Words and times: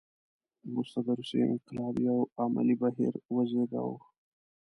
وروسته 0.69 0.99
د 1.05 1.07
روسیې 1.19 1.43
انقلاب 1.51 1.95
یو 2.07 2.17
عملي 2.43 2.75
بهیر 2.83 3.13
وزېږاوه. 3.35 3.99